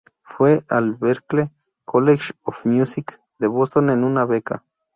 Fue 0.23 0.63
al 0.67 0.95
Berklee 0.95 1.51
College 1.85 2.31
of 2.41 2.65
Music 2.65 3.21
de 3.37 3.45
Boston 3.45 3.85
con 3.89 4.03
una 4.03 4.25
beca. 4.25 4.63